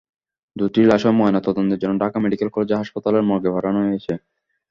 [0.55, 4.13] দুটি লাশই ময়নাতদন্তের জন্য ঢাকা মেডিকেল কলেজ হাসপাতালের মর্গে পাঠানো হয়েছে।